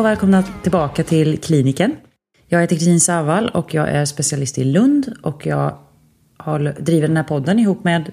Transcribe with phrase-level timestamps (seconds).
[0.00, 1.96] och välkomna tillbaka till kliniken.
[2.48, 5.78] Jag heter Kristin Savall och jag är specialist i Lund och jag
[6.36, 8.12] har, driver den här podden ihop med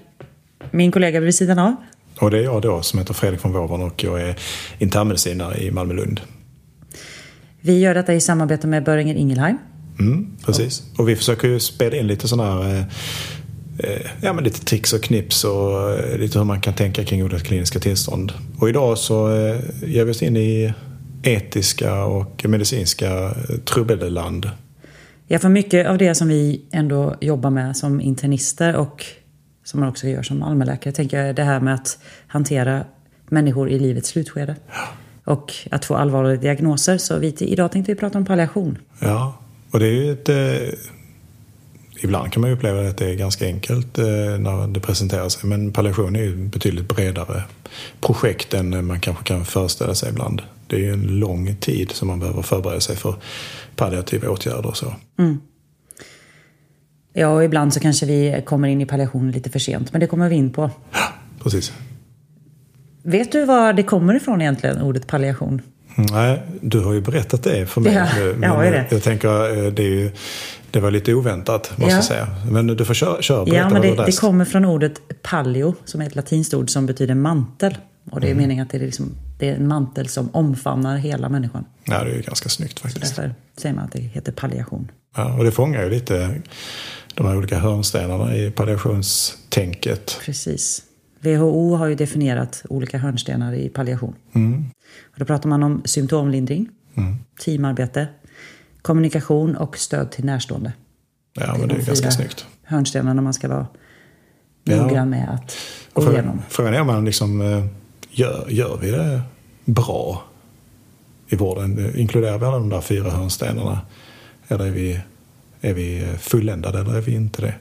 [0.70, 1.74] min kollega vid sidan av.
[2.20, 4.36] Och det är jag då som heter Fredrik von Wåvern och jag är
[4.78, 6.20] internmedicinare i Malmö-Lund.
[7.60, 9.58] Vi gör detta i samarbete med Böringer Ingelheim.
[10.00, 10.82] Mm, precis.
[10.98, 12.84] Och vi försöker ju spela in lite sådana här
[13.78, 17.24] eh, ja, men lite tricks och knips och eh, lite hur man kan tänka kring
[17.24, 18.32] olika kliniska tillstånd.
[18.58, 20.72] Och idag så eh, ger vi oss in i
[21.22, 24.50] etiska och medicinska trubbelland.
[25.26, 29.04] Ja, för mycket av det som vi ändå jobbar med som internister och
[29.64, 32.84] som man också gör som allmänläkare, tänker jag det här med att hantera
[33.26, 34.56] människor i livets slutskede.
[34.68, 34.88] Ja.
[35.24, 36.98] Och att få allvarliga diagnoser.
[36.98, 38.78] Så vi, idag tänkte vi prata om palliation.
[39.00, 39.38] Ja,
[39.70, 40.28] och det är ju ett...
[40.28, 40.78] Eh,
[42.02, 44.04] ibland kan man ju uppleva att det är ganska enkelt eh,
[44.38, 45.48] när det presenterar sig.
[45.48, 47.42] Men palliation är ju ett betydligt bredare
[48.00, 50.42] projekt än man kanske kan föreställa sig ibland.
[50.68, 53.14] Det är ju en lång tid som man behöver förbereda sig för
[53.76, 54.94] palliativa åtgärder och så.
[55.18, 55.38] Mm.
[57.12, 60.06] Ja, och ibland så kanske vi kommer in i palliation lite för sent, men det
[60.06, 60.70] kommer vi in på.
[60.92, 60.98] Ja,
[61.42, 61.72] precis.
[63.02, 65.62] Vet du var det kommer ifrån egentligen, ordet palliation?
[65.96, 67.92] Nej, du har ju berättat det för mig.
[67.94, 68.86] Ja, men har ju det.
[68.90, 69.28] Jag tänker,
[69.66, 70.10] eh, det, är ju,
[70.70, 71.96] det var lite oväntat måste Ja.
[71.96, 72.26] jag säga.
[72.50, 76.00] Men du får köra, köra berätta Ja, men det, det kommer från ordet pallio, som
[76.00, 77.78] är ett latinskt ord som betyder mantel.
[78.10, 78.38] Och det Mm.
[78.38, 81.64] är meningen att det är, liksom, det är en mantel som omfamnar hela människan.
[81.84, 83.16] Ja, det är ju ganska snyggt Så faktiskt.
[83.16, 84.90] därför säger man att det heter palliation.
[85.16, 86.40] Ja, och det fångar ju lite
[87.14, 90.18] de här olika hörnstenarna i palliationstänket.
[90.24, 90.82] Precis.
[91.20, 94.14] WHO har ju definierat olika hörnstenar i palliation.
[94.34, 94.64] Mm.
[95.12, 97.16] Och då pratar man om symptomlindring, Mm.
[97.44, 98.06] teamarbete,
[98.82, 100.72] kommunikation och stöd till närstående.
[101.34, 102.46] Ja, men det är ganska snyggt.
[102.62, 103.66] hörnstenarna man ska vara
[104.64, 104.76] Ja.
[104.82, 105.56] noggrann med att
[105.92, 106.42] gå frågan, igenom.
[106.48, 107.64] frågan är om man liksom, eh,
[108.10, 109.20] gör, gör vi det
[109.64, 110.24] bra
[111.28, 111.92] i vården?
[111.96, 113.80] Inkluderar vi alla de där fyra hörnstenarna?
[114.48, 115.00] Eller är vi,
[115.60, 117.54] är vi fulländade eller är vi inte det?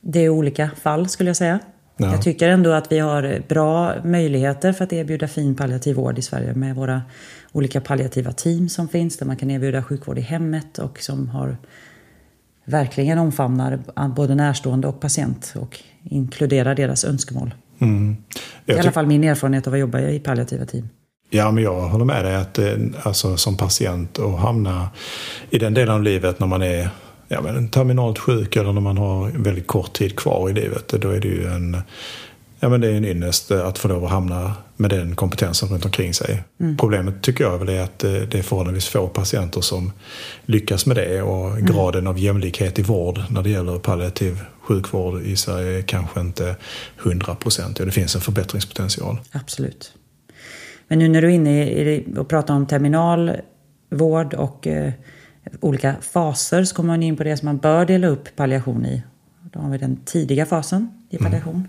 [0.00, 1.58] Det är olika fall skulle jag säga.
[1.96, 2.12] Ja.
[2.12, 6.22] Jag tycker ändå att vi har bra möjligheter för att erbjuda fin palliativ vård i
[6.22, 7.02] Sverige med våra
[7.52, 11.56] olika palliativa team som finns där man kan erbjuda sjukvård i hemmet och som har
[12.64, 13.78] verkligen omfamnar
[14.08, 17.54] både närstående och patient och inkluderar deras önskemål.
[17.78, 18.16] Mm.
[18.66, 20.88] I alla fall min erfarenhet av att jobba i palliativa team.
[21.30, 24.88] Ja, men jag håller med dig att eh, alltså, som patient att hamna
[25.50, 26.88] i den delen av livet när man är
[27.28, 30.88] ja, men, terminalt sjuk eller när man har väldigt kort tid kvar i livet.
[30.88, 31.76] Då är det ju en,
[32.60, 35.68] ja, men det är en ynnest eh, att få lov att hamna med den kompetensen
[35.68, 36.42] runt omkring sig.
[36.78, 39.92] Problemet tycker jag väl är att eh, det är förhållandevis få patienter som
[40.44, 45.36] lyckas med det och graden av jämlikhet i vård när det gäller palliativ sjukvård i
[45.36, 46.56] Sverige är kanske inte
[47.02, 47.78] 100 procent.
[47.78, 49.20] Ja, det finns en förbättringspotential.
[49.32, 49.92] Absolut.
[50.88, 54.92] Men nu när du är inne i och pratar om terminalvård och eh,
[55.60, 59.02] olika faser så kommer man in på det som man bör dela upp palliation i.
[59.52, 61.68] Då har vi den tidiga fasen i palliation.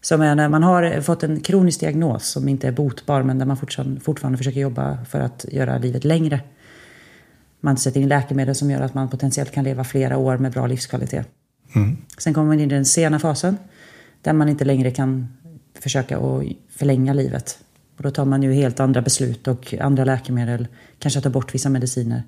[0.00, 3.46] Som är när man har fått en kronisk diagnos som inte är botbar men där
[3.46, 6.40] man fortfarande, fortfarande försöker jobba för att göra livet längre.
[7.60, 10.66] Man sätter in läkemedel som gör att man potentiellt kan leva flera år med bra
[10.66, 11.28] livskvalitet.
[12.18, 13.56] Sen kommer man in i den sena fasen
[14.22, 15.28] där man inte längre kan
[15.80, 16.42] försöka att
[16.76, 17.58] förlänga livet.
[17.96, 20.68] Och då tar man ju helt andra beslut och andra läkemedel,
[20.98, 22.22] kanske tar bort vissa mediciner.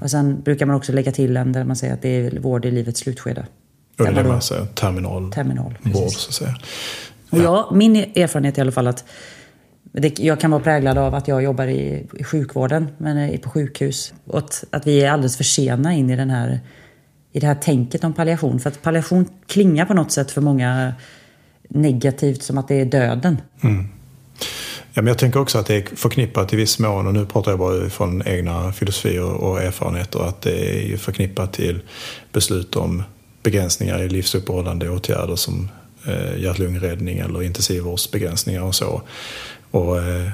[0.00, 2.64] Och sen brukar man också lägga till en där man säger att det är vård
[2.64, 3.46] i livets slutskede.
[3.98, 6.56] Och det man säger terminal, Terminal, vård så att säga.
[7.30, 9.04] Och jag, min erfarenhet är i alla fall att
[9.92, 13.50] det, jag kan vara präglad av att jag jobbar i, i sjukvården, men är på
[13.50, 14.14] sjukhus.
[14.24, 16.60] Och att, att vi är alldeles för sena in i, den här,
[17.34, 18.60] i det här tänket om palliation.
[18.60, 20.94] För att palliation klingar på något sätt för många
[21.68, 23.40] negativt som att det är döden.
[23.60, 23.88] Mm.
[24.92, 27.52] Ja, men jag tänker också att det är förknippat i viss mån, och nu pratar
[27.52, 31.80] jag bara från egna filosofier och erfarenheter, att det är förknippat till
[32.32, 33.02] beslut om
[33.42, 35.68] begränsningar i livsuppehållande åtgärder som
[36.06, 39.02] eh, hjärt-lungräddning eller intensivvårdsbegränsningar och så.
[39.70, 40.30] Och eh,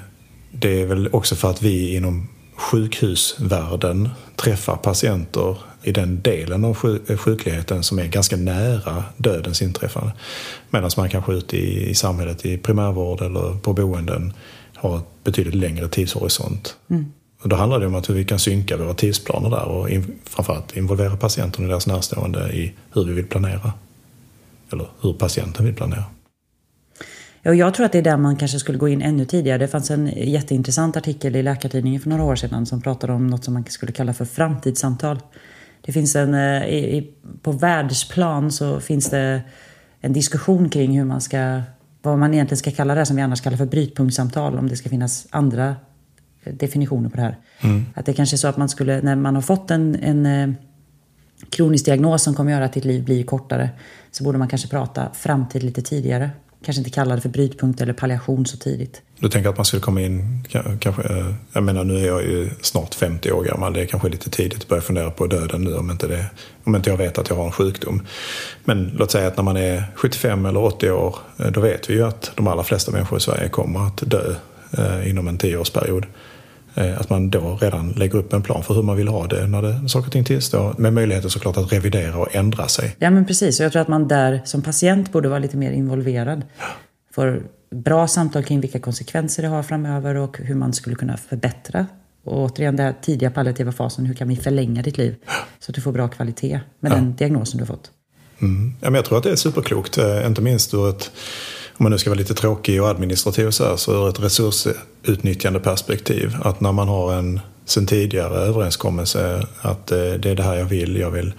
[0.53, 6.75] det är väl också för att vi inom sjukhusvärlden träffar patienter i den delen av
[6.75, 10.13] sjuk- sjukligheten som är ganska nära dödens inträffande.
[10.71, 14.33] Medan man kanske ute i, i samhället i primärvård eller på boenden
[14.75, 16.77] har ett betydligt längre tidshorisont.
[17.43, 20.19] Och då handlar det om att hur vi kan synka våra tidsplaner där och in,
[20.25, 23.73] framförallt involvera patienten och deras närstående i hur vi vill planera.
[24.73, 26.05] Eller hur patienten vill planera.
[27.43, 29.59] Ja, jag tror att det är där man kanske skulle gå in ännu tidigare.
[29.59, 33.45] Det fanns en jätteintressant artikel i Läkartidningen för några år sedan som pratade om något
[33.45, 35.19] som man skulle kalla för framtidssamtal.
[35.83, 37.11] Det finns en, eh, i,
[37.43, 39.43] på världsplan så finns det
[40.01, 41.63] en diskussion kring hur man ska,
[42.03, 44.59] vad man egentligen ska kalla det som vi annars kallar för brytpunktssamtal.
[44.59, 45.77] Om det ska finnas andra
[46.45, 47.37] definitioner på det här.
[47.61, 47.85] Mm.
[47.95, 50.55] Att det kanske är så att man skulle, när man har fått en, en eh,
[51.51, 53.71] kronisk diagnos som kommer göra att ditt liv blir kortare,
[54.11, 56.31] så borde man kanske prata framtid lite tidigare.
[56.65, 59.03] Kanske inte kalla det för brytpunkt eller palliation så tidigt.
[59.19, 60.45] Du tänker att man skulle komma in,
[60.81, 64.09] kanske, eh, jag menar nu är jag ju snart 50 år gammal, det är kanske
[64.09, 66.27] lite tidigt att börja fundera på döden nu om inte, det,
[66.65, 68.07] om inte jag vet att jag har en sjukdom.
[68.65, 71.95] Men låt säga att när man är 75 eller 80 år, eh, då vet vi
[71.95, 74.35] ju att de allra flesta människor i Sverige kommer att dö
[74.79, 76.05] eh, inom en tioårsperiod.
[76.05, 76.09] Eh,
[76.75, 79.63] att man då redan lägger upp en plan för hur man vill ha det när
[79.63, 80.75] det, saker och ting tillstår.
[80.79, 82.97] Med möjligheter såklart att revidera och ändra sig.
[82.99, 85.73] Ja men precis, och jag tror att man där som patient borde vara lite mer
[85.73, 86.43] involverad.
[87.15, 87.43] För
[87.75, 91.87] bra samtal kring vilka konsekvenser det har framöver och hur man skulle kunna förbättra.
[92.25, 95.17] Och återigen den tidiga palliativa fasen, hur kan vi förlänga ditt liv?
[95.59, 96.97] Så att du får bra kvalitet med ja.
[96.97, 97.91] den diagnosen du har fått.
[98.41, 98.75] Mm.
[98.81, 101.11] Ja, men jag tror att det är superklokt, eh, inte minst ur ett
[101.81, 105.61] om man nu ska vara lite tråkig och administrativ så här, så ur ett resursutnyttjande
[105.61, 106.37] perspektiv.
[106.43, 110.65] Att när man har en sen tidigare överenskommelse att eh, det är det här jag
[110.65, 111.33] vill, jag vill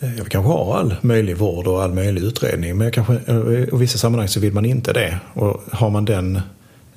[0.00, 3.68] eh, jag kanske ha all möjlig vård och all möjlig utredning men kanske, eh, i
[3.72, 5.18] vissa sammanhang så vill man inte det.
[5.34, 6.40] Och har man den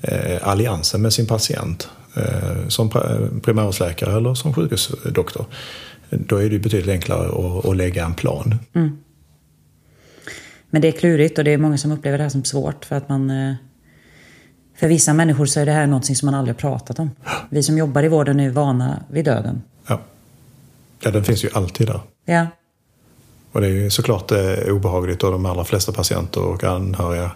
[0.01, 2.89] eh, alliansen med sin patient eh, som
[3.43, 5.45] primärvårdsläkare eller som sjukhusdoktor
[6.09, 8.55] då är det betydligt enklare att, att lägga en plan.
[8.73, 8.97] Mm.
[10.69, 12.95] Men det är klurigt och det är många som upplever det här som svårt för
[12.95, 13.29] att man...
[13.29, 13.55] Eh,
[14.75, 17.11] för vissa människor så är det här någonting som man aldrig pratat om.
[17.49, 19.61] Vi som jobbar i vården är vana vid döden.
[19.87, 20.01] Ja.
[20.99, 21.99] Ja, den finns ju alltid där.
[22.25, 22.47] Ja.
[23.51, 27.31] Och det är ju såklart eh, obehagligt och de allra flesta patienter och anhöriga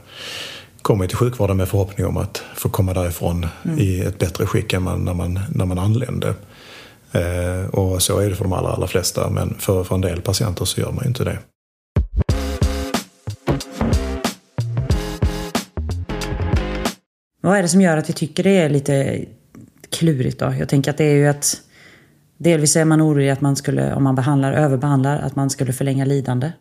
[0.82, 3.80] kommer till sjukvården med förhoppning om att få komma därifrån mm.
[3.80, 6.34] i ett bättre skick än man, när, man, när man anlände.
[7.12, 10.22] Eh, och så är det för de allra, allra flesta men för, för en del
[10.22, 11.38] patienter så gör man ju inte det.
[17.50, 19.26] Vad är det som gör att vi tycker det är lite
[19.90, 20.54] klurigt då?
[20.60, 21.62] Jag tänker att det är ju att
[22.38, 26.06] delvis är man orolig att man skulle, om man behandlar, överbehandlar, att man skulle förlänga
[26.06, 26.52] lidande.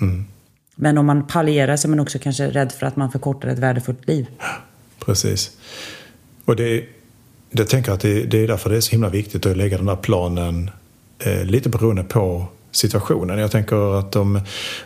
[0.00, 0.24] Mm.
[0.74, 3.58] Men om man paljerar så är man också kanske rädd för att man förkortar ett
[3.58, 4.26] värdefullt liv.
[5.04, 5.56] Precis.
[6.44, 6.84] Och det,
[7.50, 9.86] det tänker att det, det är därför det är så himla viktigt att lägga den
[9.86, 10.70] där planen
[11.18, 12.46] eh, lite beroende på
[12.78, 13.38] situationen.
[13.38, 14.40] Jag tänker att om,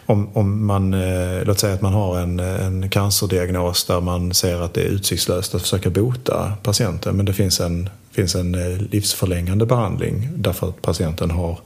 [0.06, 4.60] om, om man, eh, låt säga att man har en, en cancerdiagnos där man ser
[4.60, 8.78] att det är utsiktslöst att försöka bota patienten men det finns en, finns en eh,
[8.78, 11.58] livsförlängande behandling därför att patienten har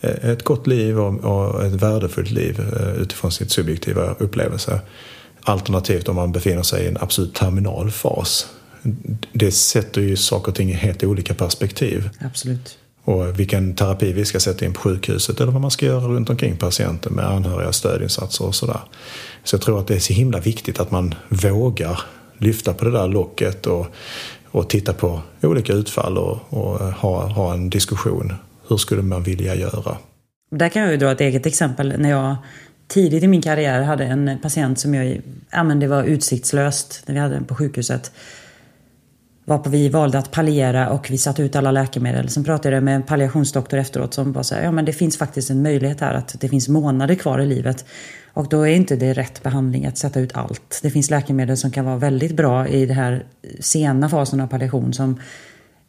[0.00, 4.80] eh, ett gott liv och, och ett värdefullt liv eh, utifrån sitt subjektiva upplevelse.
[5.40, 8.46] Alternativt om man befinner sig i en absolut terminal fas.
[9.32, 12.10] Det sätter ju saker och ting i helt olika perspektiv.
[12.20, 16.04] Absolut och vilken terapi vi ska sätta in på sjukhuset eller vad man ska göra
[16.04, 18.80] runt omkring patienten med anhöriga stödinsatser och sådär.
[19.44, 22.00] Så jag tror att det är så himla viktigt att man vågar
[22.38, 23.86] lyfta på det där locket och,
[24.50, 28.32] och titta på olika utfall och, och ha, ha en diskussion.
[28.68, 29.96] Hur skulle man vilja göra?
[30.50, 31.94] Där kan jag ju dra ett eget exempel.
[31.98, 32.36] När jag
[32.88, 35.20] tidigt i min karriär hade en patient som jag,
[35.50, 38.12] ja men det var utsiktslöst när vi hade den på sjukhuset
[39.44, 42.28] varpå vi valde att palliera och vi satte ut alla läkemedel.
[42.28, 45.50] Sen pratade jag med en palliationsdoktor efteråt som bara sa ja men det finns faktiskt
[45.50, 47.84] en möjlighet här att det finns månader kvar i livet.
[48.32, 50.80] Och då är inte det rätt behandling att sätta ut allt.
[50.82, 53.26] Det finns läkemedel som kan vara väldigt bra i den här
[53.60, 55.20] sena fasen av palliation som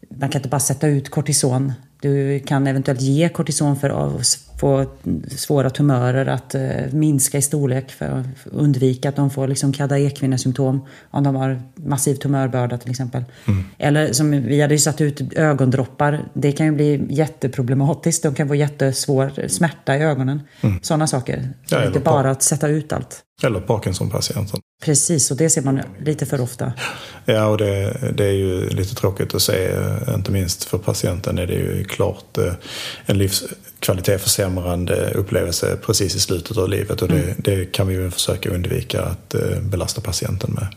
[0.09, 1.73] man kan inte bara sätta ut kortison.
[2.01, 4.85] Du kan eventuellt ge kortison för att få
[5.29, 6.61] svåra tumörer att eh,
[6.91, 12.15] minska i storlek för att undvika att de får liksom kadda-ekvinnesymptom om de har massiv
[12.15, 13.23] tumörbörda till exempel.
[13.47, 13.63] Mm.
[13.77, 16.25] Eller som vi hade ju satt ut ögondroppar.
[16.33, 18.23] Det kan ju bli jätteproblematiskt.
[18.23, 20.41] De kan få jättesvår smärta i ögonen.
[20.61, 20.79] Mm.
[20.81, 21.49] Sådana saker.
[21.69, 23.21] Ja, inte bara att sätta ut allt.
[23.43, 24.59] Eller Parkinson-patienten.
[24.83, 26.73] Precis, och det ser man lite för ofta.
[27.25, 29.69] Ja, och det, det, är ju lite tråkigt att se.
[30.15, 32.53] Inte minst för patienten är det ju klart eh,
[33.05, 37.01] en livskvalitet försämrande upplevelse precis i slutet av livet.
[37.01, 37.35] Och det, mm.
[37.37, 40.67] det kan vi väl försöka undvika att eh, belasta patienten med.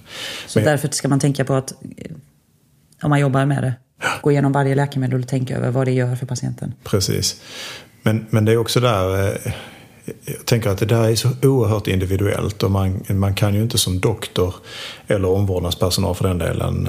[0.46, 2.10] Så Men, därför ska man tänka på att eh,
[3.02, 3.74] om man jobbar med det,
[4.22, 6.74] gå igenom varje läkemedel och tänka över vad det gör för patienten.
[6.84, 7.40] Precis.
[8.02, 9.38] Men, men det är också där
[10.24, 13.78] jag tänker att det där är så oerhört individuellt och man, man kan ju inte
[13.78, 14.54] som doktor
[15.06, 16.88] eller omvårdnadspersonal för den delen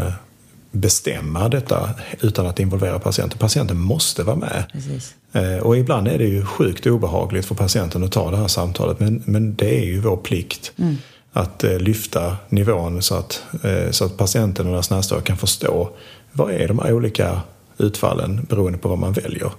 [0.71, 1.89] bestämma detta
[2.21, 3.39] utan att involvera patienten.
[3.39, 4.63] Patienten måste vara med.
[4.71, 5.15] Precis.
[5.31, 8.99] Eh, och ibland är det ju sjukt obehagligt för patienten att ta det här samtalet
[8.99, 10.71] men, men det är ju vår plikt.
[10.77, 10.97] Mm.
[11.33, 13.43] Att eh, lyfta nivån så att,
[13.91, 15.89] så att patienten och deras närstående kan förstå
[16.31, 17.41] vad är de här olika
[17.77, 19.51] utfallen beroende på vad man väljer.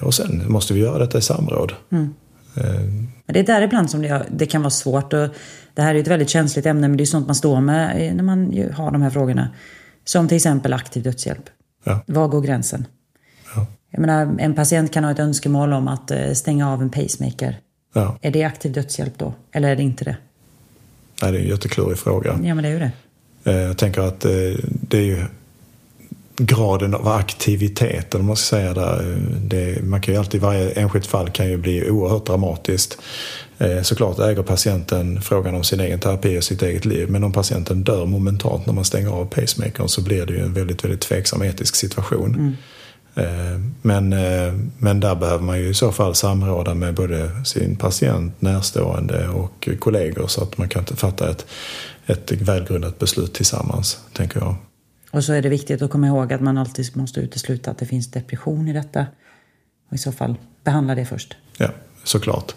[0.00, 1.72] Och sen måste vi göra detta i samråd.
[1.92, 2.14] Mm.
[3.26, 5.12] Det är där ibland som det, det kan vara svårt.
[5.12, 5.28] Och
[5.74, 8.24] det här är ett väldigt känsligt ämne men det är sånt man står med när
[8.24, 9.48] man har de här frågorna.
[10.04, 11.50] Som till exempel aktiv dödshjälp.
[11.84, 12.00] Ja.
[12.06, 12.86] Var går gränsen?
[13.54, 13.66] Ja.
[13.90, 17.58] Jag menar, en patient kan ha ett önskemål om att eh, stänga av en pacemaker.
[17.94, 18.18] Ja.
[18.20, 19.34] Är det aktiv dödshjälp då?
[19.52, 20.16] Eller är det inte det?
[21.22, 22.40] Nej, det är en jätteklurig fråga.
[22.42, 22.92] Ja, men det är ju det.
[23.44, 24.20] Eh, jag tänker att
[24.60, 25.24] det är ju
[26.36, 29.18] graden av aktivitet, eller man ska säga där.
[29.40, 32.98] Det, man kan ju alltid, varje enskilt fall kan ju bli oerhört dramatiskt.
[33.64, 37.10] Eh, såklart äger patienten frågan om sin egen terapi och sitt eget liv.
[37.10, 40.54] Men om patienten dör momentant när man stänger av pacemakern så blir det ju en
[40.54, 42.34] väldigt, väldigt tveksam etisk situation.
[42.34, 42.56] Mm.
[43.14, 47.76] Eh, men, eh, men där behöver man ju i så fall samråda med både sin
[47.76, 51.46] patient, närstående och kollegor så att man kan fatta ett,
[52.06, 54.56] ett välgrundat beslut tillsammans, tänker jag.
[55.10, 57.86] Och så är det viktigt att komma ihåg att man alltid måste utesluta att det
[57.86, 59.06] finns depression i detta.
[59.88, 61.36] Och i så fall behandla det först.
[61.58, 61.68] Ja,
[62.04, 62.54] såklart.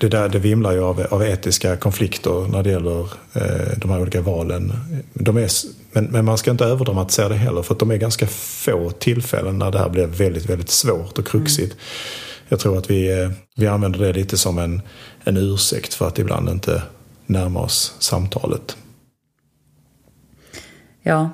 [0.00, 3.00] Det, där, det vimlar ju av, av etiska konflikter när det gäller
[3.32, 4.72] eh, de här olika valen.
[5.14, 5.50] De är,
[5.92, 9.58] men, men, man ska inte överdramatisera det heller för att de är ganska få tillfällen
[9.58, 11.72] när det här blir väldigt, väldigt svårt och kruxigt.
[11.72, 11.84] Mm.
[12.48, 14.82] Jag tror att vi, eh, vi använder det lite som en,
[15.24, 16.82] en ursäkt för att ibland inte
[17.26, 18.76] närma oss samtalet.
[21.02, 21.30] Ja,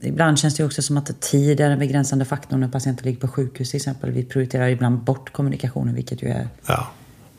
[0.00, 3.28] Ibland känns det också som att tid är en begränsande faktor när patienter ligger på
[3.28, 4.10] sjukhus till exempel.
[4.10, 6.88] Vi prioriterar ibland bort kommunikationen vilket ju är ja,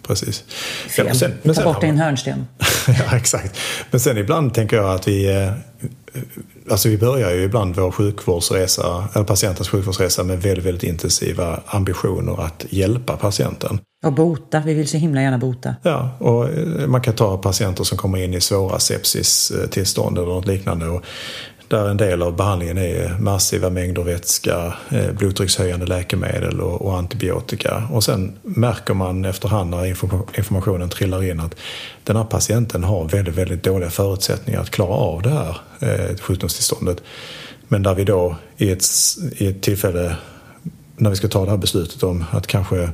[0.09, 0.43] precis.
[0.87, 1.07] fel.
[1.07, 2.47] Ja, sen, vi tar bort en hörnsten.
[2.87, 3.57] ja, exakt.
[3.91, 5.51] Men sen ibland tänker jag att vi eh,
[6.71, 12.43] Alltså vi börjar ju ibland vår sjukvårdsresa, eller patientens sjukvårdsresa med väldigt, väldigt intensiva ambitioner
[12.45, 13.79] att hjälpa patienten.
[14.05, 15.75] Och bota, vi vill så himla gärna bota.
[15.83, 20.47] Ja, och eh, man kan ta patienter som kommer in i svåra sepsistillstånd eller något
[20.47, 20.87] liknande.
[20.87, 21.03] Och
[21.69, 27.83] där en del av behandlingen är massiva mängder vätska, eh, blodtryckshöjande läkemedel och, och antibiotika.
[27.91, 29.85] Och sen märker man efterhand när
[30.37, 31.55] informationen trillar in att
[32.03, 36.97] den här patienten har väldigt, väldigt dåliga förutsättningar att klara av det här eh, sjukdomstillståndet.
[37.67, 38.85] Men där vi då i ett,
[39.37, 40.15] i ett tillfälle
[40.97, 42.89] när vi ska ta det här beslutet om att kanske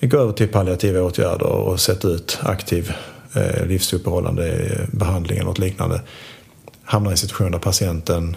[0.00, 2.92] gå över till palliativa åtgärder och sätta ut aktiv
[3.34, 6.00] eh, livsuppehållande behandling eller något liknande
[6.90, 8.36] hamnar i en situation där patienten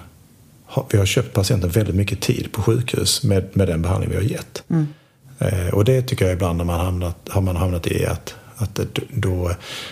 [0.89, 4.23] vi har köpt patienten väldigt mycket tid på sjukhus med, med den behandling vi har
[4.23, 4.63] gett.
[4.69, 4.87] Mm.
[5.39, 8.79] Eh, och det tycker jag ibland när man hamnat, har man hamnat i att, att
[9.09, 9.51] då,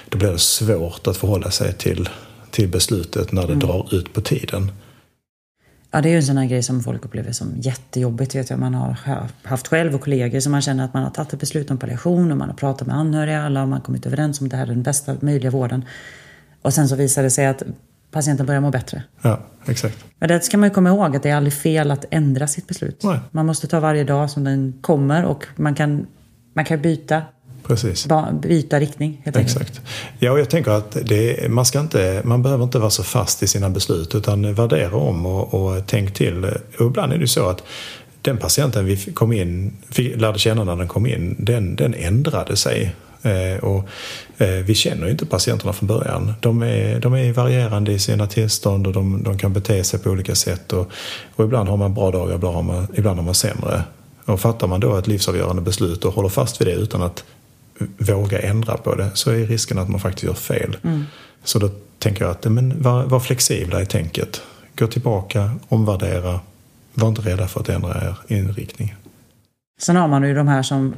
[0.09, 2.09] då blir det svårt att förhålla sig till,
[2.51, 3.59] till beslutet när det mm.
[3.59, 4.71] drar ut på tiden.
[5.91, 8.35] Ja, det är ju en sån här grej som folk upplever som jättejobbigt.
[8.35, 8.59] Vet jag.
[8.59, 8.95] Man har
[9.43, 12.31] haft själv och kollegor som man känner att man har tagit ett beslut om palliation
[12.31, 14.57] och man har pratat med anhöriga alla och man har kommit överens om att det
[14.57, 15.85] här är den bästa möjliga vården.
[16.61, 17.63] Och sen så visar det sig att
[18.11, 19.03] patienten börjar må bättre.
[19.21, 19.97] Ja, exakt.
[20.19, 22.67] Men det ska man ju komma ihåg att det är aldrig fel att ändra sitt
[22.67, 23.03] beslut.
[23.03, 23.19] Nej.
[23.31, 26.07] Man måste ta varje dag som den kommer och man kan,
[26.53, 27.21] man kan byta
[27.63, 28.07] Precis.
[28.41, 29.61] Byta riktning helt enkelt.
[29.61, 29.81] Exakt.
[30.19, 33.43] Ja, och jag tänker att det, man, ska inte, man behöver inte vara så fast
[33.43, 36.45] i sina beslut utan värdera om och, och tänk till.
[36.79, 37.63] Och ibland är det ju så att
[38.21, 42.95] den patienten vi kom in, lärde känna när den kom in, den, den ändrade sig.
[43.21, 43.87] Eh, och
[44.37, 46.33] eh, vi känner ju inte patienterna från början.
[46.39, 50.09] De är, de är varierande i sina tillstånd och de, de kan bete sig på
[50.09, 50.73] olika sätt.
[50.73, 50.91] Och,
[51.35, 53.83] och ibland har man bra dagar, ibland har man, ibland har man sämre.
[54.25, 57.23] Och fattar man då ett livsavgörande beslut och håller fast vid det utan att
[57.97, 60.77] våga ändra på det så är risken att man faktiskt gör fel.
[60.83, 61.05] Mm.
[61.43, 64.41] Så då tänker jag att men var, var flexibla i tänket.
[64.75, 66.39] Gå tillbaka, omvärdera.
[66.93, 68.95] Var inte rädda för att ändra er inriktning.
[69.81, 70.93] Sen har man ju de här som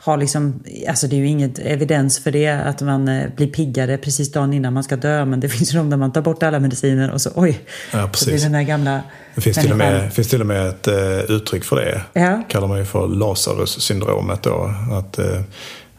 [0.00, 3.98] har liksom, alltså det är ju inget evidens för det, att man eh, blir piggare
[3.98, 5.24] precis dagen innan man ska dö.
[5.24, 7.60] Men det finns ju de där man tar bort alla mediciner och så oj,
[7.92, 8.24] ja, precis.
[8.24, 9.02] så blir den där gamla
[9.34, 12.02] Det finns till, och med, finns till och med ett uh, uttryck för det.
[12.12, 12.42] Ja.
[12.48, 14.74] kallar man ju för Lazarus-syndromet då.
[14.92, 15.40] Att, uh,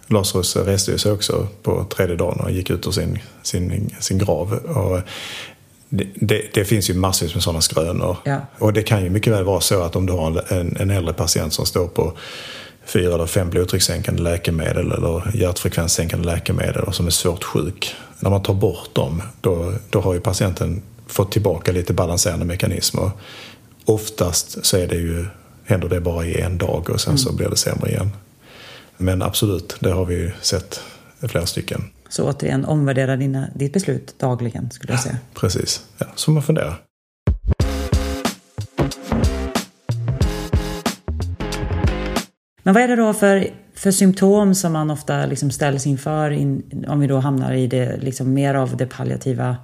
[0.07, 4.53] Lazarus reste sig också på tredje dagen och gick ut ur sin, sin, sin grav.
[4.53, 4.99] Och
[5.89, 8.17] det, det, det, finns ju massvis med sådana skrönor.
[8.25, 8.37] Ja.
[8.57, 11.13] Och det kan ju mycket väl vara så att om du har en, en äldre
[11.13, 12.13] patient som står på
[12.89, 17.95] fyra eller fem blodtryckssänkande läkemedel eller hjärtfrekvenssänkande läkemedel och som är svårt sjuk.
[18.19, 23.11] När man tar bort dem då, då har ju patienten fått tillbaka lite balanserande mekanismer.
[23.85, 25.25] Oftast så är det ju,
[25.63, 27.17] händer det bara i en dag och sen mm.
[27.17, 28.11] så blir det sämre igen.
[28.97, 30.81] Men absolut, det har vi ju sett
[31.21, 31.83] flera stycken.
[32.09, 35.17] Så återigen, omvärdera dina, ditt beslut dagligen skulle jag säga.
[35.33, 36.88] Ja, precis, ja, så man funderar.
[42.63, 46.85] Men vad är det då för, för symptom som man ofta liksom ställs inför in,
[46.87, 49.57] om vi då hamnar i det liksom mer av det palliativa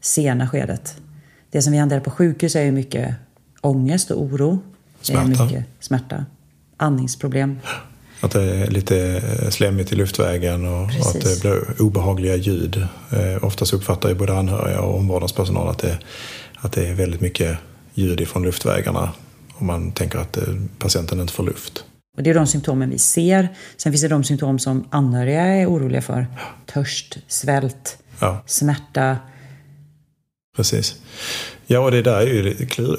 [0.00, 0.96] sena skedet?
[1.50, 3.14] Det som vi hanterar på sjukhus är ju mycket
[3.60, 4.58] ångest och oro.
[5.00, 5.28] Smärta.
[5.28, 6.24] Det är mycket smärta.
[6.76, 7.58] Andningsproblem.
[8.20, 12.76] Att det är lite slemmigt i luftvägen och, och att det blir obehagliga ljud.
[13.10, 15.98] Eh, oftast uppfattar ju både anhöriga och omvårdnadspersonal att det,
[16.56, 17.58] att det är väldigt mycket
[17.94, 19.10] ljud ifrån luftvägarna
[19.58, 20.42] om man tänker att eh,
[20.78, 21.84] patienten inte får luft.
[22.16, 23.48] Och det är de symptomen vi ser.
[23.76, 26.26] Sen finns det de symptom som anhöriga är oroliga för.
[26.66, 28.42] Törst, svält, Ja.
[28.46, 29.16] smärta.
[30.56, 30.96] Precis.
[31.66, 32.42] Ja, och det där är ju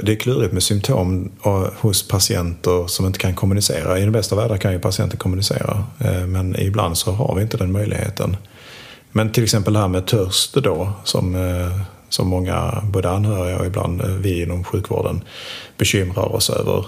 [0.03, 3.97] det är klurigt med symptom eh, hos patienter som inte kan kommunicera.
[3.99, 7.57] I den bästa världen kan ju patienter kommunicera, eh, men ibland så har vi inte
[7.57, 8.37] den möjligheten.
[9.11, 11.35] Men till exempel det här med törst då, som,
[12.09, 15.23] som många, både anhöriga och ibland vi inom sjukvården,
[15.77, 16.85] bekymrar oss över.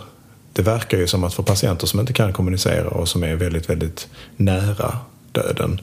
[0.54, 3.70] Det verkar ju som att för patienter som inte kan kommunicera och som är väldigt,
[3.70, 4.98] väldigt nära
[5.32, 5.82] döden,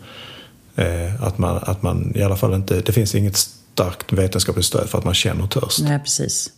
[1.20, 4.98] att man, att man i alla fall inte, det finns inget starkt vetenskapligt stöd för
[4.98, 5.80] att man känner törst.
[5.82, 6.50] Nej, precis.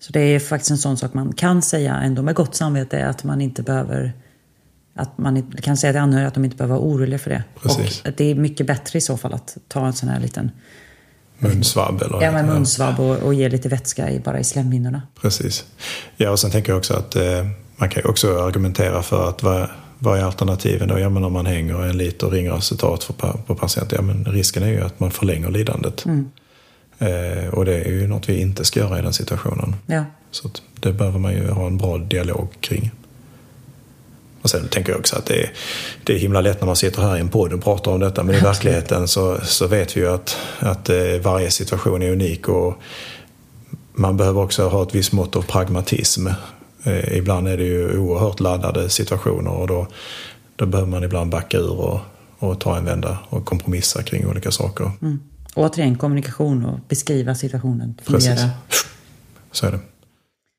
[0.00, 3.24] Så det är faktiskt en sån sak man kan säga ändå med gott samvete att
[3.24, 4.12] man inte behöver
[4.96, 7.44] att man kan säga till anhöriga att de inte behöver vara oroliga för det.
[7.62, 8.02] Precis.
[8.04, 10.50] Och det är mycket bättre i så fall att ta en sån här liten
[11.38, 12.02] munsvabb.
[12.02, 15.02] Eller ja, med munsvabb och, och ge lite vätska i, bara i slemhinnorna.
[15.20, 15.64] Precis.
[16.16, 19.42] Ja, och sen tänker jag också att eh, man kan ju också argumentera för att
[19.42, 20.98] vad, vad är alternativen då?
[20.98, 23.10] Ja, men om man hänger en liter ringer acetat
[23.46, 26.04] på patienten, ja men risken är ju att man förlänger lidandet.
[26.04, 26.30] Mm.
[26.98, 29.76] Eh, och det är ju något vi inte ska göra i den situationen.
[29.86, 30.04] Ja.
[30.30, 30.50] Så
[30.80, 32.90] det behöver man ju ha en bra dialog kring.
[34.44, 35.52] Och sen tänker jag också att det är,
[36.04, 38.22] det är himla lätt när man sitter här i en podd och pratar om detta.
[38.22, 42.48] Men i verkligheten så, så vet vi ju att, att eh, varje situation är unik.
[42.48, 42.74] Och
[43.94, 46.26] man behöver också ha ett visst mått av pragmatism.
[46.84, 49.86] Eh, ibland är det ju oerhört laddade situationer och då,
[50.56, 52.00] då behöver man ibland backa ur och,
[52.38, 54.90] och ta en vända och kompromissa kring olika saker.
[55.02, 55.20] Mm.
[55.54, 57.94] Återigen kommunikation och beskriva situationen.
[58.02, 58.34] Fungera.
[58.34, 58.86] Precis.
[59.52, 59.80] Så är det.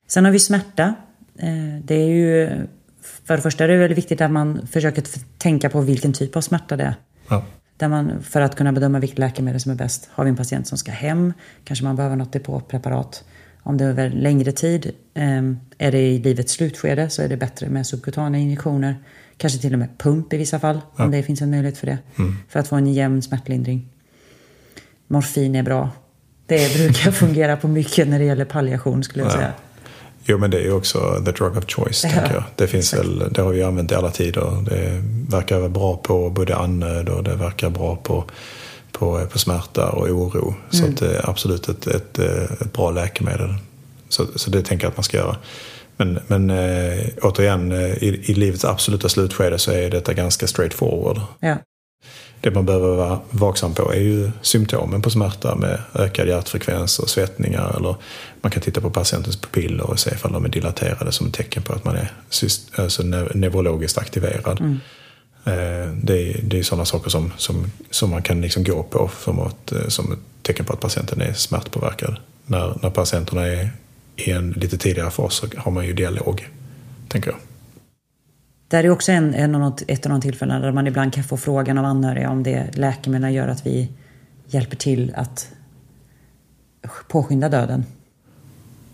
[0.07, 0.93] Sen har vi smärta.
[1.39, 2.49] Eh, det är ju,
[3.25, 5.03] för det första är det väldigt viktigt att man försöker
[5.37, 6.95] tänka på vilken typ av smärta det är.
[7.27, 7.43] Ja.
[7.77, 10.09] Där man, för att kunna bedöma vilket läkemedel som är bäst.
[10.11, 13.23] Har vi en patient som ska hem, kanske man behöver något depåpreparat.
[13.63, 17.37] Om det är över längre tid, ehm, är det i livets slutskede så är det
[17.37, 18.95] bättre med subkutana injektioner.
[19.37, 21.03] Kanske till och med pump i vissa fall, ja.
[21.03, 21.97] om det finns en möjlighet för det.
[22.17, 22.35] Mm.
[22.49, 23.89] För att få en jämn smärtlindring.
[25.07, 25.89] Morfin är bra.
[26.45, 29.37] Det brukar fungera på mycket när det gäller palliation skulle jag ja.
[29.37, 29.53] säga.
[30.27, 32.01] Jo men det är ju också the drug of choice.
[32.01, 32.43] Tänker jag.
[32.55, 34.65] Det, finns väl, det har vi använt i alla tider.
[34.69, 38.23] Det verkar vara bra på både andnöd och det verkar bra på,
[38.91, 40.47] på, på smärta och oro.
[40.47, 40.55] Mm.
[40.69, 43.55] Så att det är absolut ett, ett, ett bra läkemedel.
[44.09, 45.35] Så, så det tänker jag att man ska göra.
[45.97, 51.21] Men, men äh, återigen, i, i livets absoluta slutskede så är detta ganska straightforward.
[51.39, 51.57] Ja.
[52.41, 57.09] Det man behöver vara vaksam på är ju symptomen på smärta med ökad hjärtfrekvens och
[57.09, 57.75] svettningar.
[57.77, 57.95] Eller
[58.41, 61.73] man kan titta på patientens pupiller och se ifall de är dilaterade som tecken på
[61.73, 62.11] att man är
[62.75, 64.59] alltså neurologiskt aktiverad.
[64.59, 64.79] Mm.
[66.03, 69.47] Det är, det är sådana saker som, som, som man kan liksom gå på som
[69.47, 72.15] ett, som ett tecken på att patienten är smärtpåverkad.
[72.45, 73.69] När, när patienterna är
[74.15, 76.49] i en lite tidigare fas så har man ju dialog,
[77.07, 77.39] tänker jag.
[78.81, 81.77] Det är också en, en, ett av de tillfällen där man ibland kan få frågan
[81.77, 83.89] av anhöriga om det läkemedlen gör att vi
[84.47, 85.49] hjälper till att
[87.07, 87.85] påskynda döden.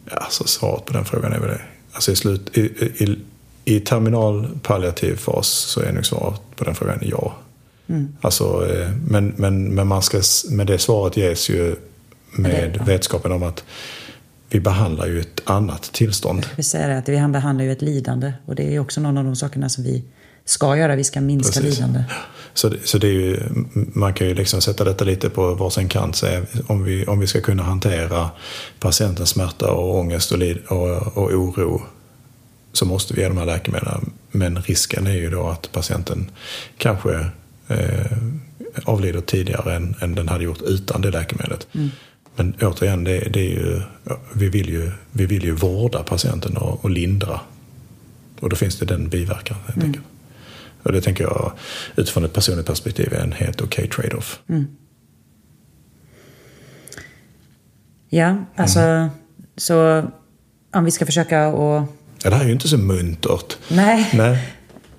[0.06, 1.62] Ja, alltså svaret på den frågan är väl det.
[1.94, 3.20] Alltså i, slut, i, i,
[3.65, 7.36] i terminal palliativ fas så är nog svaret på den frågan ja.
[7.88, 8.17] Mm.
[8.22, 8.67] Alltså,
[9.08, 11.76] men, men, men, man ska, men det svaret ges ju
[12.32, 13.63] med det, vetskapen om att
[14.52, 16.46] vi behandlar ju ett annat tillstånd.
[16.56, 19.36] Vi säger att vi behandlar ju ett lidande och det är också någon av de
[19.36, 20.04] sakerna som vi
[20.46, 20.96] ska göra.
[20.96, 21.80] Vi ska minska Precis.
[21.80, 22.04] lidande.
[22.54, 23.40] Så, det, så det är ju,
[23.74, 26.24] man kan ju liksom sätta detta lite på varsin kant.
[26.68, 28.30] Om, vi, om vi ska kunna hantera
[28.80, 31.82] patientens smärta och ångest och, lid, och, och oro
[32.74, 34.12] så måste vi ge de här läkemedlen.
[34.32, 36.32] Men risken är ju då att patienten
[36.78, 37.26] kanske
[37.68, 38.18] eh,
[38.86, 41.68] avlider tidigare än, än den hade gjort utan det läkemedlet.
[41.74, 41.90] Mm.
[42.36, 43.82] Men återigen, det, det är ju,
[44.36, 47.39] vi, vill ju, vi vill ju vårda patienten och, och lindra.
[48.39, 49.88] Och då finns det den biverkan helt Mm.
[49.88, 50.06] enkelt.
[50.84, 51.52] Och det tänker jag
[51.96, 54.39] utifrån ett personligt perspektiv är en helt okej okay trade-off.
[54.50, 54.67] Mm.
[58.10, 59.10] Ja, alltså Mm.
[59.58, 60.04] så
[60.74, 61.54] om vi ska försöka att...
[62.24, 63.58] Ja, det här är ju inte så muntert.
[63.70, 64.10] Nej.
[64.13, 64.54] Nej.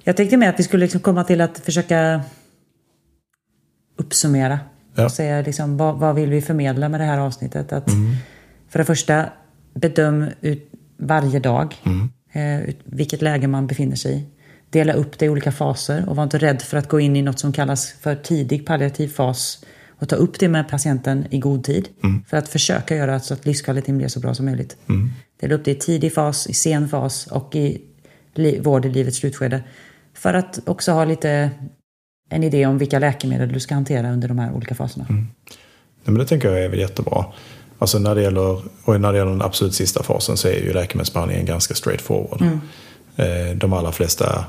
[0.05, 2.23] Jag tänkte med att vi skulle liksom komma till att försöka
[3.97, 4.61] uppsummera.
[4.94, 5.05] Ja.
[5.05, 7.72] Och säga liksom, vad, vad vill vi förmedla med det här avsnittet?
[7.72, 8.14] Att Mm.
[8.68, 9.24] För det första,
[9.74, 12.11] bedöm ut varje dag Mm.
[12.33, 14.26] eh, vilket läge man befinner sig i.
[14.70, 17.22] Dela upp det i olika faser och var inte rädd för att gå in i
[17.22, 21.64] något som kallas för tidig palliativ fas och ta upp det med patienten i god
[21.64, 21.88] tid.
[22.26, 24.76] För att försöka göra så att livskvaliteten blir så bra som möjligt.
[25.40, 27.81] Dela upp det i tidig fas, i sen fas och i
[28.61, 29.62] vård i livets slutskede.
[30.14, 31.50] För att också ha lite
[32.33, 35.07] en idé om vilka läkemedel du ska hantera under de här olika faserna.
[35.09, 35.25] Nej,
[36.05, 37.25] men det tänker jag är väl jättebra.
[37.79, 40.73] Alltså när det gäller, och när det gäller den absolut sista fasen så är ju
[40.73, 42.42] läkemedelsbehandlingen ganska straightforward.
[42.42, 43.59] Mm.
[43.59, 44.45] De allra flesta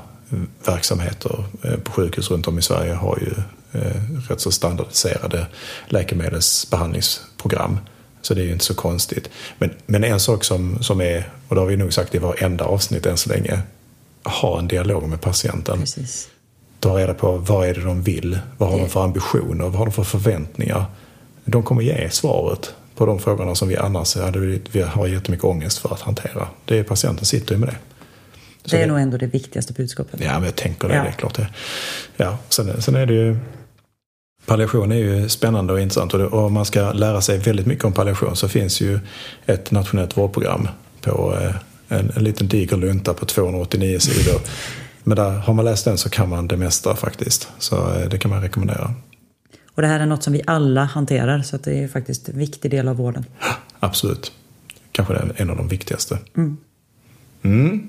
[0.66, 1.44] verksamheter
[1.84, 3.32] på sjukhus runt om i Sverige har ju
[4.28, 5.46] rätt så standardiserade
[5.88, 7.78] läkemedelsbehandlingsprogram.
[8.22, 9.30] Så det är ju inte så konstigt.
[9.58, 12.64] Men, men en sak som, som är, och det har vi nog sagt i varenda
[12.64, 13.58] avsnitt än så länge,
[14.24, 15.78] ha en dialog med patienten.
[15.78, 16.28] Precis.
[16.84, 19.86] Ta reda på vad är det de vill, vad har de för ambitioner, vad har
[19.86, 20.84] de för förväntningar.
[21.44, 24.38] De kommer ge svaret på de frågorna som vi annars hade,
[24.72, 26.48] vi har jättemycket ångest för att hantera.
[26.64, 27.76] Det är patienten sitter ju med det.
[28.64, 30.20] Så det är det, nog ändå det viktigaste budskapet.
[30.20, 30.94] Ja, men jag tänker det.
[30.94, 31.02] Ja.
[31.02, 31.48] Det är klart det.
[32.16, 33.36] Ja, sen, sen är det ju
[34.46, 37.92] Palliation är ju spännande och intressant och om man ska lära sig väldigt mycket om
[37.92, 39.00] palliation så finns ju
[39.46, 40.68] ett nationellt vårdprogram
[41.00, 41.54] på eh,
[41.98, 44.40] en, en liten diger lunta på 289 sidor.
[45.04, 47.48] Men där, har man läst den så kan man det mesta faktiskt.
[47.58, 48.94] Så eh, det kan man rekommendera.
[49.74, 52.70] Och det här är något som vi alla hanterar så det är faktiskt en viktig
[52.70, 53.24] del av vården.
[53.80, 54.32] Absolut.
[54.92, 56.18] Kanske en av de viktigaste.
[56.36, 56.56] Mm.
[57.42, 57.88] Mm.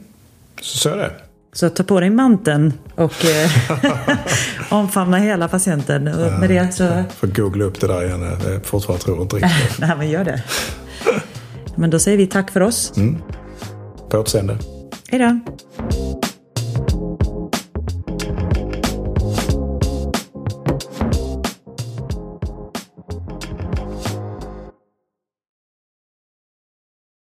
[0.62, 1.12] Så så är det.
[1.54, 3.52] Så ta på dig manteln och eh,
[4.70, 6.08] omfamna hela patienten.
[6.08, 7.04] Och med det så...
[7.18, 8.22] Får googla upp det där igen.
[8.22, 10.44] Jag fortfarande tror inte riktigt Nej, men gör det.
[11.76, 12.98] Men då säger vi tack för oss.
[12.98, 13.18] Mm.
[14.10, 14.58] På återseende.
[15.10, 15.40] Hej då.